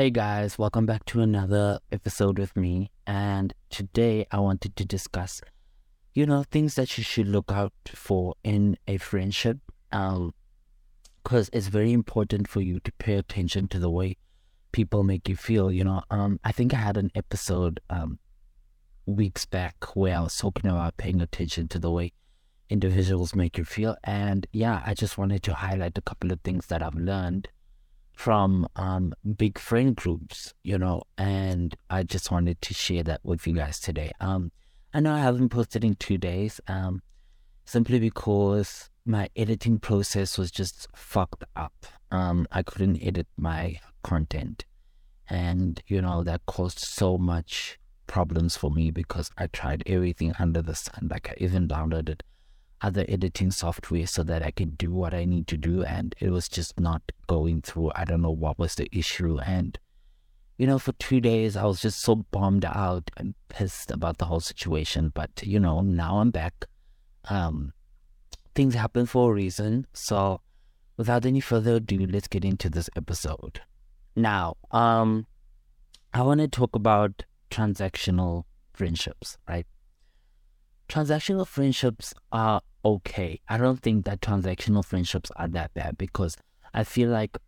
[0.00, 2.90] Hey guys, welcome back to another episode with me.
[3.06, 5.42] And today I wanted to discuss,
[6.14, 9.58] you know, things that you should look out for in a friendship.
[9.92, 10.32] Um,
[11.22, 14.16] because it's very important for you to pay attention to the way
[14.72, 15.70] people make you feel.
[15.70, 18.18] You know, um, I think I had an episode um
[19.04, 22.14] weeks back where I was talking about paying attention to the way
[22.70, 23.98] individuals make you feel.
[24.02, 27.48] And yeah, I just wanted to highlight a couple of things that I've learned
[28.20, 33.46] from um, big friend groups, you know, and I just wanted to share that with
[33.46, 34.12] you guys today.
[34.20, 34.52] Um,
[34.92, 37.00] I know I haven't posted in two days, um,
[37.64, 41.86] simply because my editing process was just fucked up.
[42.10, 44.66] Um, I couldn't edit my content,
[45.30, 50.60] and you know that caused so much problems for me because I tried everything under
[50.60, 51.08] the sun.
[51.10, 52.20] Like I even downloaded
[52.82, 55.82] other editing software so that I could do what I need to do.
[55.84, 57.92] And it was just not going through.
[57.94, 59.38] I don't know what was the issue.
[59.38, 59.78] And,
[60.58, 64.26] you know, for two days, I was just so bummed out and pissed about the
[64.26, 65.10] whole situation.
[65.14, 66.64] But, you know, now I'm back.
[67.28, 67.72] Um,
[68.54, 69.86] things happen for a reason.
[69.92, 70.40] So,
[70.96, 73.60] without any further ado, let's get into this episode.
[74.16, 75.26] Now, um,
[76.12, 79.66] I want to talk about transactional friendships, right?
[80.90, 83.40] Transactional friendships are okay.
[83.48, 86.36] I don't think that transactional friendships are that bad because
[86.74, 87.38] I feel like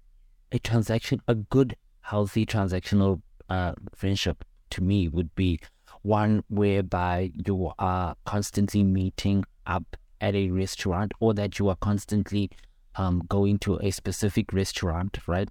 [0.52, 5.58] a transaction, a good, healthy transactional uh, friendship to me would be
[6.02, 12.48] one whereby you are constantly meeting up at a restaurant or that you are constantly
[12.94, 15.48] um, going to a specific restaurant, right?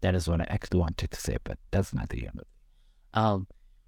[0.00, 2.46] That is what I actually wanted to say, but that's not the end of it.
[3.12, 3.46] Um,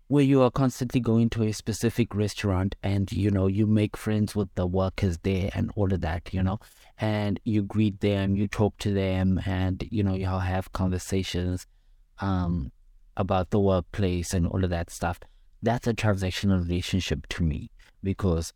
[0.09, 4.37] where you are constantly going to a specific restaurant and you know you make friends
[4.37, 6.61] with the workers there and all of that you know
[6.99, 11.67] and you greet them you talk to them and you know you have conversations
[12.21, 12.71] um
[13.17, 15.19] about the workplace and all of that stuff.
[15.63, 17.71] That's a transactional relationship to me
[18.03, 18.53] because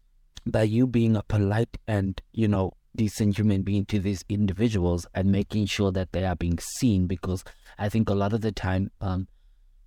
[0.46, 5.30] by you being a polite and you know decent human being to these individuals and
[5.30, 7.44] making sure that they are being seen because
[7.78, 9.28] i think a lot of the time um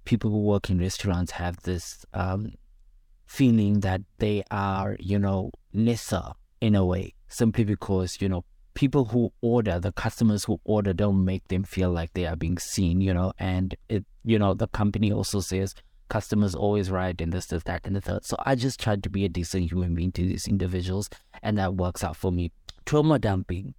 [0.06, 2.54] people who work in restaurants have this um,
[3.26, 6.24] feeling that they are, you know, lesser
[6.62, 8.44] in a way, simply because, you know,
[8.74, 12.58] people who order, the customers who order, don't make them feel like they are being
[12.58, 15.76] seen, you know, and it, you know, the company also says
[16.10, 18.26] customers always right and this, this, that, and the third.
[18.26, 21.10] So I just tried to be a decent human being to these individuals,
[21.42, 22.52] and that works out for me.
[22.86, 23.74] Trauma dumping.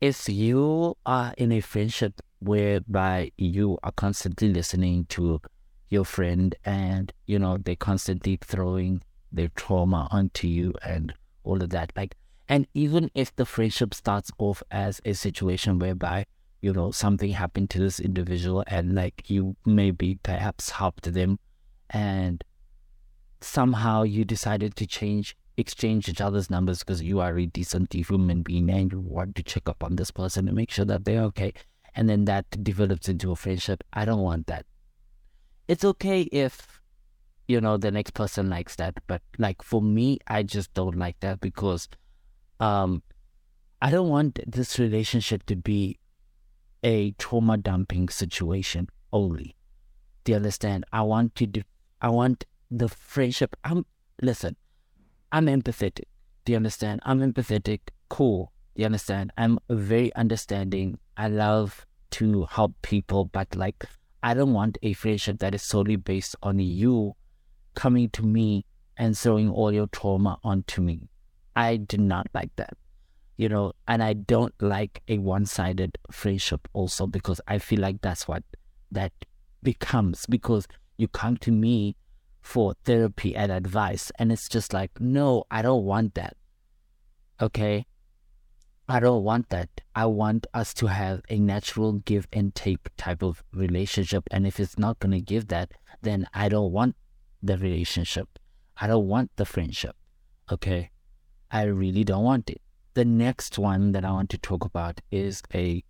[0.00, 5.40] If you are in a friendship whereby you are constantly listening to
[5.88, 11.12] your friend and you know they're constantly throwing their trauma onto you and
[11.42, 11.92] all of that.
[11.96, 12.16] Like
[12.48, 16.26] and even if the friendship starts off as a situation whereby
[16.60, 21.38] you know something happened to this individual and like you maybe perhaps helped them
[21.90, 22.44] and
[23.40, 28.42] somehow you decided to change exchange each other's numbers because you are a decent human
[28.42, 31.22] being and you want to check up on this person and make sure that they're
[31.22, 31.52] okay
[31.94, 33.84] and then that develops into a friendship.
[33.92, 34.66] I don't want that.
[35.68, 36.80] It's okay if,
[37.48, 41.20] you know, the next person likes that, but like for me, I just don't like
[41.20, 41.88] that because
[42.60, 43.02] um
[43.80, 45.98] I don't want this relationship to be
[46.82, 49.56] a trauma dumping situation only.
[50.24, 50.84] Do you understand?
[50.92, 51.62] I want to do,
[52.00, 53.56] I want the friendship.
[53.62, 53.84] I'm
[54.22, 54.56] listen,
[55.32, 56.04] I'm empathetic.
[56.44, 57.00] Do you understand?
[57.04, 57.80] I'm empathetic.
[58.08, 58.52] Cool.
[58.74, 59.32] Do you understand?
[59.36, 60.98] I'm very understanding.
[61.16, 63.84] I love to help people, but like
[64.22, 67.14] I don't want a friendship that is solely based on you
[67.74, 68.64] coming to me
[68.96, 71.08] and throwing all your trauma onto me.
[71.56, 72.76] I do not like that.
[73.36, 78.00] You know, and I don't like a one sided friendship also because I feel like
[78.00, 78.44] that's what
[78.92, 79.12] that
[79.62, 81.96] becomes because you come to me
[82.40, 86.36] for therapy and advice and it's just like, no, I don't want that.
[87.40, 87.86] Okay.
[88.86, 89.80] I don't want that.
[89.94, 94.24] I want us to have a natural give and take type of relationship.
[94.30, 95.72] And if it's not going to give that,
[96.02, 96.94] then I don't want
[97.42, 98.38] the relationship.
[98.76, 99.96] I don't want the friendship.
[100.52, 100.90] Okay.
[101.50, 102.60] I really don't want it.
[102.92, 105.82] The next one that I want to talk about is a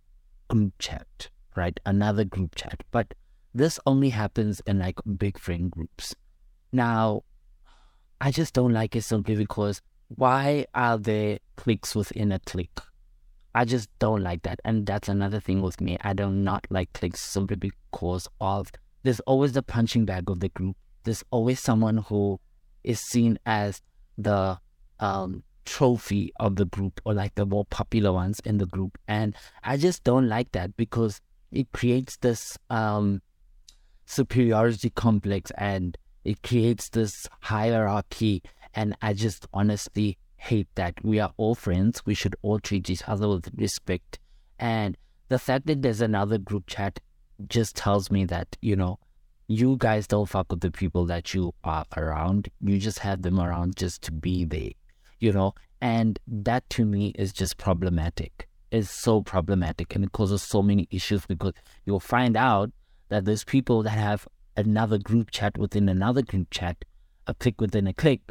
[0.47, 1.77] group chat, right?
[1.85, 2.81] Another group chat.
[2.91, 3.13] But
[3.53, 6.15] this only happens in like big friend groups.
[6.71, 7.23] Now,
[8.21, 12.79] I just don't like it simply because why are there cliques within a clique?
[13.53, 14.59] I just don't like that.
[14.65, 15.97] And that's another thing with me.
[16.01, 18.71] I do not like cliques simply because of
[19.03, 20.75] there's always the punching bag of the group.
[21.03, 22.39] There's always someone who
[22.83, 23.81] is seen as
[24.17, 24.59] the
[24.99, 28.97] um, trophy of the group or like the more popular ones in the group.
[29.07, 31.21] And I just don't like that because
[31.51, 33.21] it creates this um,
[34.05, 38.41] superiority complex and it creates this hierarchy.
[38.75, 40.93] And I just honestly hate that.
[41.03, 42.05] We are all friends.
[42.05, 44.19] We should all treat each other with respect.
[44.59, 44.97] And
[45.29, 46.99] the fact that there's another group chat
[47.47, 48.99] just tells me that, you know,
[49.47, 52.49] you guys don't fuck with the people that you are around.
[52.61, 54.71] You just have them around just to be there,
[55.19, 55.53] you know?
[55.81, 58.47] And that to me is just problematic.
[58.71, 61.53] It's so problematic and it causes so many issues because
[61.85, 62.71] you'll find out
[63.09, 66.83] that there's people that have another group chat within another group chat,
[67.27, 68.23] a clique within a clique,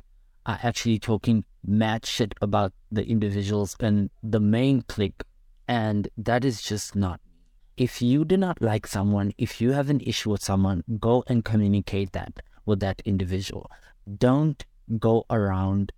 [0.47, 5.23] are actually talking mad shit about the individuals and the main clique.
[5.67, 7.21] And that is just not
[7.77, 11.45] if you do not like someone, if you have an issue with someone, go and
[11.45, 13.71] communicate that with that individual.
[14.19, 14.65] Don't
[14.99, 15.93] go around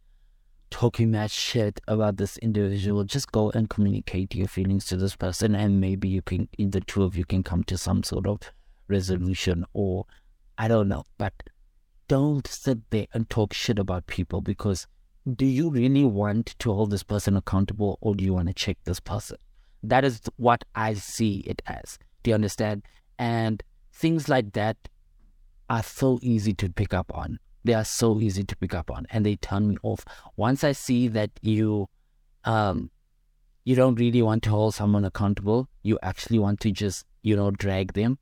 [0.71, 3.05] talking mad shit about this individual.
[3.05, 7.03] Just go and communicate your feelings to this person, and maybe you can, the two
[7.03, 8.41] of you can come to some sort of
[8.89, 10.07] resolution, or
[10.57, 11.05] I don't know.
[11.19, 11.35] But
[12.09, 14.87] don't sit there and talk shit about people because
[15.35, 18.79] do you really want to hold this person accountable, or do you want to check
[18.85, 19.39] this person?
[19.83, 21.99] That is what I see it as.
[22.23, 22.85] Do you understand?
[23.19, 23.63] And
[23.93, 24.77] things like that
[25.69, 27.41] are so easy to pick up on.
[27.65, 30.05] They are so easy to pick up on, and they turn me off.
[30.37, 31.89] Once I see that you,
[32.45, 32.91] um,
[33.65, 37.51] you don't really want to hold someone accountable, you actually want to just, you know,
[37.51, 38.19] drag them.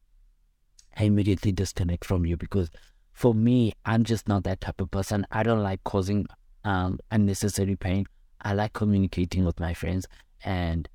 [0.96, 2.70] I immediately disconnect from you because,
[3.14, 5.26] for me, I'm just not that type of person.
[5.30, 6.26] I don't like causing
[6.64, 8.06] um, unnecessary pain.
[8.42, 10.06] I like communicating with my friends,
[10.44, 10.88] and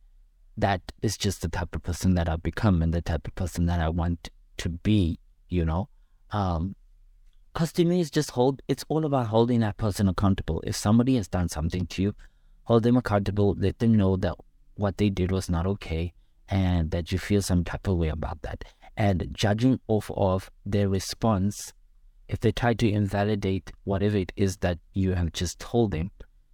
[0.58, 3.66] that is just the type of person that I've become and the type of person
[3.68, 5.18] that I want to be,
[5.48, 5.88] you know?
[6.32, 6.76] Um,
[7.54, 10.62] cause to me, it's just hold, it's all about holding that person accountable.
[10.68, 12.16] If somebody has done something to you,
[12.64, 14.36] hold them accountable, let them know that
[14.76, 16.14] what they did was not okay
[16.50, 18.66] and that you feel some type of way about that.
[18.98, 21.74] And judging off of their response,
[22.30, 26.12] if they try to invalidate whatever it is that you have just told them,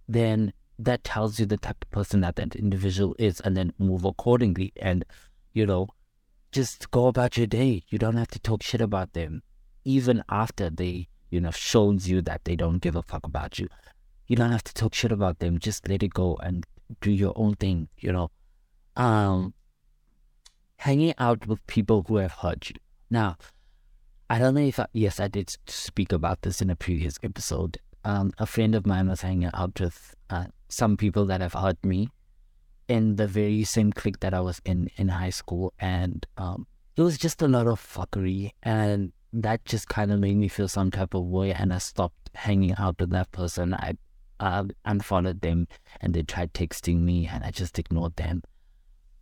[0.08, 4.04] then that tells you the type of person that that individual is and then move
[4.04, 5.04] accordingly and
[5.52, 5.88] you know
[6.52, 7.82] just go about your day.
[7.88, 9.42] You don't have to talk shit about them.
[9.84, 13.68] Even after they you know shows you that they don't give a fuck about you
[14.28, 15.58] you don't have to talk shit about them.
[15.58, 16.64] Just let it go and
[17.00, 18.30] do your own thing you know.
[18.96, 19.54] Um
[20.78, 22.76] hanging out with people who have hurt you.
[23.10, 23.36] Now
[24.28, 27.78] i don't know if I, yes i did speak about this in a previous episode.
[28.04, 31.82] Um, a friend of mine was hanging out with uh, some people that have hurt
[31.84, 32.10] me
[32.88, 37.02] in the very same clique that I was in in high school, and um, it
[37.02, 40.90] was just a lot of fuckery, and that just kind of made me feel some
[40.90, 43.74] type of way, and I stopped hanging out with that person.
[43.74, 43.94] I
[44.38, 45.66] uh, unfollowed them,
[46.00, 48.42] and they tried texting me, and I just ignored them.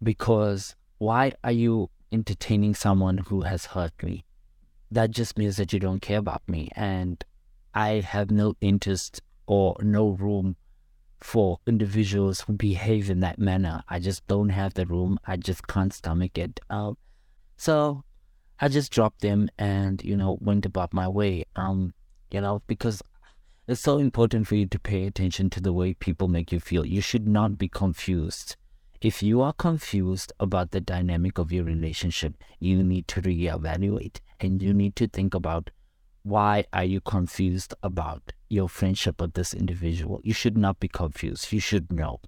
[0.03, 4.25] Because why are you entertaining someone who has hurt me?
[4.91, 7.25] That just means that you don't care about me, and
[7.75, 10.57] I have no interest or no room
[11.21, 13.83] for individuals who behave in that manner.
[13.89, 15.19] I just don't have the room.
[15.27, 16.61] I just can't stomach it.
[16.69, 16.99] Um,
[17.57, 18.05] so
[18.61, 21.45] I just dropped them and, you know, went about my way.
[21.57, 21.95] Um,
[22.31, 23.03] you know, because
[23.67, 26.85] it's so important for you to pay attention to the way people make you feel.
[26.85, 28.57] You should not be confused.
[29.01, 34.63] If you are confused about the dynamic of your relationship, you need to reevaluate and
[34.63, 35.71] you need to think about
[36.23, 40.21] why are you confused about your friendship with this individual?
[40.25, 41.53] You should not be confused.
[41.53, 42.21] You should know.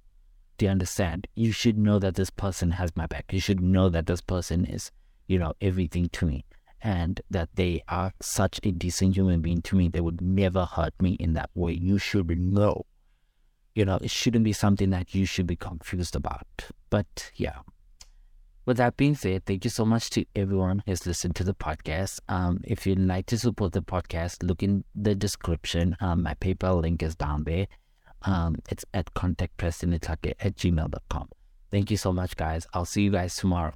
[0.57, 1.27] Do you understand?
[1.35, 3.25] You should know that this person has my back.
[3.31, 4.91] You should know that this person is,
[5.27, 6.45] you know, everything to me
[6.81, 9.87] and that they are such a decent human being to me.
[9.87, 11.73] They would never hurt me in that way.
[11.73, 12.85] You should know.
[13.73, 16.47] You know, it shouldn't be something that you should be confused about.
[16.89, 17.59] But yeah.
[18.67, 22.19] With that being said, thank you so much to everyone who's listened to the podcast.
[22.27, 25.95] Um, if you'd like to support the podcast, look in the description.
[26.01, 27.67] Um, my PayPal link is down there.
[28.23, 31.29] Um, it's at contactprestonletlhake at gmail.com.
[31.71, 32.67] Thank you so much, guys.
[32.73, 33.71] I'll see you guys tomorrow.